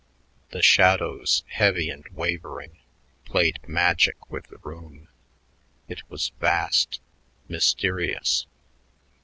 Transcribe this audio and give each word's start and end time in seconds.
The 0.49 0.63
shadows, 0.63 1.43
heavy 1.45 1.91
and 1.91 2.07
wavering, 2.09 2.79
played 3.23 3.59
magic 3.67 4.31
with 4.31 4.47
the 4.47 4.57
room; 4.63 5.09
it 5.87 6.01
was 6.09 6.31
vast, 6.39 6.99
mysterious. 7.47 8.47